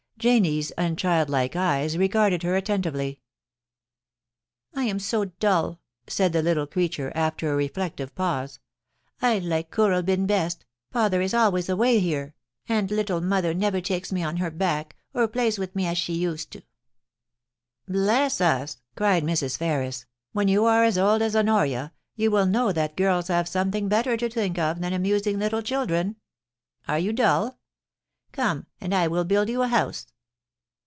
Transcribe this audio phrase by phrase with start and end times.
[0.21, 3.21] Janie's unchildlike eyes regarded her attentively.
[3.95, 8.59] * I am so dull,' said the little creature, after a reflective pause.
[8.91, 8.93] *
[9.23, 12.35] I like Kooralbyn best— father is always away here,
[12.67, 12.91] 244 POLICY AND PASSION.
[12.91, 16.13] and little mother never takes me on her back, or plays with me as she
[16.13, 16.57] used.'
[17.27, 19.57] * Bless us !* cried Mrs.
[19.57, 23.87] Ferris;* when you are as old as Honoria, you will know that girls have something
[23.89, 26.15] better to think of than amusing little children.
[26.87, 27.57] Are you dull?
[28.31, 30.05] Come, and I will build you a house.'